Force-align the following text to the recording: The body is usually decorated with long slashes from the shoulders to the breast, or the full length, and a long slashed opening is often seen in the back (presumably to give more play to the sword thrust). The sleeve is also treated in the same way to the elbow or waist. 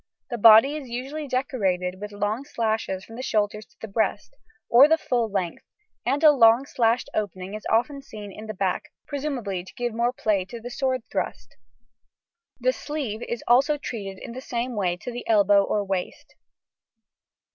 The 0.31 0.39
body 0.39 0.75
is 0.75 0.89
usually 0.89 1.27
decorated 1.27 2.01
with 2.01 2.11
long 2.11 2.43
slashes 2.43 3.05
from 3.05 3.17
the 3.17 3.21
shoulders 3.21 3.67
to 3.67 3.75
the 3.79 3.87
breast, 3.87 4.35
or 4.67 4.87
the 4.87 4.97
full 4.97 5.29
length, 5.29 5.61
and 6.07 6.23
a 6.23 6.31
long 6.31 6.65
slashed 6.65 7.07
opening 7.13 7.53
is 7.53 7.67
often 7.69 8.01
seen 8.01 8.31
in 8.31 8.47
the 8.47 8.55
back 8.55 8.91
(presumably 9.05 9.63
to 9.63 9.73
give 9.75 9.93
more 9.93 10.11
play 10.11 10.43
to 10.45 10.59
the 10.59 10.71
sword 10.71 11.03
thrust). 11.11 11.55
The 12.59 12.73
sleeve 12.73 13.21
is 13.29 13.43
also 13.47 13.77
treated 13.77 14.17
in 14.17 14.31
the 14.31 14.41
same 14.41 14.75
way 14.75 14.97
to 14.97 15.11
the 15.11 15.23
elbow 15.27 15.61
or 15.61 15.83
waist. 15.83 16.33